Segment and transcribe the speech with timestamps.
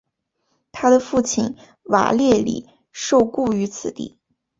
[0.71, 4.17] 他的父亲瓦列里受雇于此地。